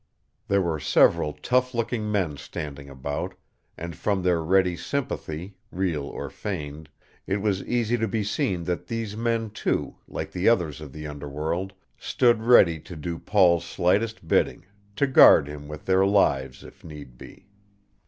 [0.47, 3.35] There were several tough looking men standing about,
[3.77, 6.89] and from their ready sympathy, real or feigned,
[7.27, 11.05] it was easy to be seen that these men, too, like the others of the
[11.05, 16.83] underworld, stood ready to do Paul's slightest bidding, to guard him with their lives if
[16.83, 17.45] need be.